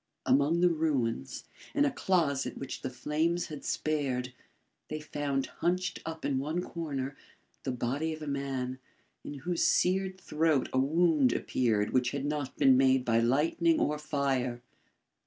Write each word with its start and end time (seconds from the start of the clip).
Among 0.25 0.61
the 0.61 0.71
ruins, 0.71 1.43
in 1.75 1.85
a 1.85 1.91
closet 1.91 2.57
which 2.57 2.81
the 2.81 2.89
flames 2.89 3.49
had 3.49 3.63
spared, 3.63 4.33
they 4.89 4.99
found 4.99 5.45
hunched 5.61 5.99
up 6.07 6.25
in 6.25 6.39
one 6.39 6.59
corner, 6.63 7.15
the 7.61 7.71
body 7.71 8.11
of 8.11 8.23
a 8.23 8.27
man, 8.27 8.79
in 9.23 9.35
whose 9.35 9.63
seared 9.63 10.19
throat 10.19 10.69
a 10.73 10.79
wound 10.79 11.33
appeared 11.33 11.91
which 11.91 12.09
had 12.13 12.25
not 12.25 12.57
been 12.57 12.75
made 12.77 13.05
by 13.05 13.19
lightning 13.19 13.79
or 13.79 13.99
fire. 13.99 14.63